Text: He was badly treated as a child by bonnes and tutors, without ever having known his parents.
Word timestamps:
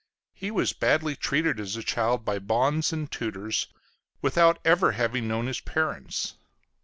He 0.33 0.49
was 0.49 0.73
badly 0.73 1.15
treated 1.15 1.59
as 1.59 1.75
a 1.75 1.83
child 1.83 2.25
by 2.25 2.39
bonnes 2.39 2.91
and 2.91 3.11
tutors, 3.11 3.67
without 4.19 4.57
ever 4.65 4.93
having 4.93 5.27
known 5.27 5.45
his 5.45 5.61
parents. 5.61 6.33